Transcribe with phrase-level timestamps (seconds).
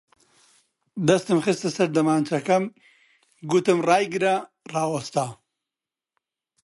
[1.07, 2.63] دەستم خستە سەر دەمانچەکەم،
[3.51, 4.35] گوتم ڕایگرە!
[4.73, 5.25] ڕاوەستا